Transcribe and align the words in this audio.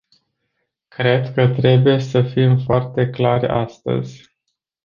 Cred 0.89 1.33
că 1.33 1.47
trebuie 1.47 1.99
să 1.99 2.21
fim 2.21 2.57
foarte 2.57 3.09
clari 3.09 3.45
astăzi. 3.47 4.35